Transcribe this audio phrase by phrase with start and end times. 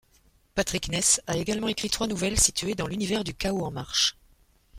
[0.55, 4.17] Patrick Ness a également écrit trois nouvelles situées dans l'univers du Chaos en marche.